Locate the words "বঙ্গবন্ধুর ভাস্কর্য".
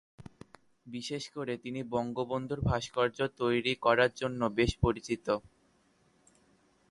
1.93-3.19